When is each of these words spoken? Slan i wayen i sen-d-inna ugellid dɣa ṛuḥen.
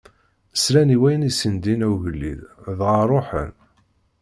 Slan 0.63 0.89
i 0.95 0.97
wayen 1.01 1.27
i 1.29 1.31
sen-d-inna 1.39 1.87
ugellid 1.93 2.39
dɣa 2.77 2.95
ṛuḥen. 3.11 3.51